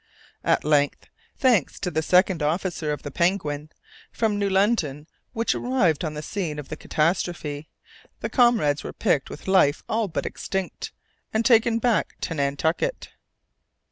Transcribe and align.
At 0.43 0.63
length, 0.63 1.05
thanks 1.37 1.79
to 1.81 1.91
the 1.91 2.01
second 2.01 2.41
officer 2.41 2.91
of 2.91 3.03
the 3.03 3.11
Penguin, 3.11 3.69
from 4.11 4.39
New 4.39 4.49
London, 4.49 5.05
which 5.33 5.53
arrived 5.53 6.03
on 6.03 6.15
the 6.15 6.23
scene 6.23 6.57
of 6.57 6.69
the 6.69 6.75
catastrophe, 6.75 7.67
the 8.19 8.27
comrades 8.27 8.83
were 8.83 8.93
picked 8.93 9.27
up, 9.27 9.29
with 9.29 9.47
life 9.47 9.83
all 9.87 10.07
but 10.07 10.25
extinct, 10.25 10.91
and 11.31 11.45
taken 11.45 11.77
back 11.77 12.15
to 12.21 12.33
Nantucket. 12.33 13.09